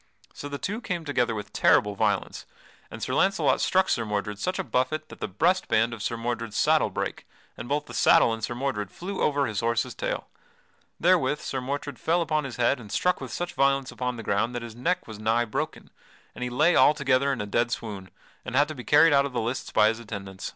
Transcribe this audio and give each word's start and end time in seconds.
So 0.33 0.49
the 0.49 0.57
two 0.57 0.81
came 0.81 1.05
together 1.05 1.35
with 1.35 1.53
terrible 1.53 1.93
violence 1.93 2.47
and 2.89 3.03
Sir 3.03 3.13
Launcelot 3.13 3.61
struck 3.61 3.87
Sir 3.87 4.03
Mordred 4.03 4.39
such 4.39 4.57
a 4.57 4.63
buffet 4.63 5.09
that 5.09 5.19
the 5.19 5.27
breast 5.27 5.67
band 5.67 5.93
of 5.93 6.01
Sir 6.01 6.17
Mordred's 6.17 6.57
saddle 6.57 6.89
brake, 6.89 7.27
and 7.55 7.69
both 7.69 7.85
the 7.85 7.93
saddle 7.93 8.33
and 8.33 8.43
Sir 8.43 8.55
Mordred 8.55 8.89
flew 8.89 9.21
over 9.21 9.45
his 9.45 9.59
horse's 9.59 9.93
tail. 9.93 10.27
Therewith 10.99 11.39
Sir 11.39 11.61
Mordred 11.61 11.99
fell 11.99 12.23
upon 12.23 12.45
his 12.45 12.55
head 12.55 12.79
and 12.79 12.91
struck 12.91 13.21
with 13.21 13.31
such 13.31 13.53
violence 13.53 13.91
upon 13.91 14.15
the 14.17 14.23
ground 14.23 14.55
that 14.55 14.63
his 14.63 14.75
neck 14.75 15.05
was 15.07 15.19
nigh 15.19 15.45
broken, 15.45 15.91
and 16.33 16.43
he 16.43 16.49
lay 16.49 16.75
altogether 16.75 17.31
in 17.31 17.39
a 17.39 17.45
dead 17.45 17.69
swoon 17.69 18.09
and 18.43 18.55
had 18.55 18.67
to 18.69 18.73
be 18.73 18.83
carried 18.83 19.13
out 19.13 19.27
of 19.27 19.33
the 19.33 19.39
lists 19.39 19.71
by 19.71 19.89
his 19.89 19.99
attendants. 19.99 20.49